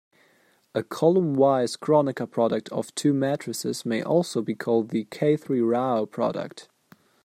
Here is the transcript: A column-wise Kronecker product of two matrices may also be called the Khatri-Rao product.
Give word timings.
A 0.73 0.81
column-wise 0.81 1.77
Kronecker 1.77 2.27
product 2.31 2.69
of 2.69 2.95
two 2.95 3.13
matrices 3.13 3.85
may 3.85 4.01
also 4.01 4.41
be 4.41 4.55
called 4.55 4.89
the 4.89 5.05
Khatri-Rao 5.05 6.05
product. 6.07 6.67